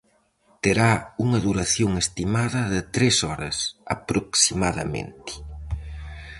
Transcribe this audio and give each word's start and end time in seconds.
Terá 0.63 0.91
unha 1.23 1.39
duración 1.47 1.91
estimada 2.03 2.61
de 2.73 2.81
tres 2.95 3.15
horas, 3.27 3.55
aproximadamente. 3.95 5.33